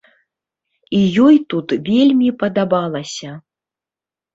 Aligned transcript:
І 1.01 1.01
ёй 1.25 1.37
тут 1.55 1.67
вельмі 1.91 2.29
падабалася. 2.43 3.41